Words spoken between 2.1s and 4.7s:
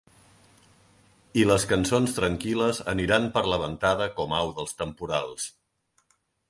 tranquil·les aniran per la ventada com au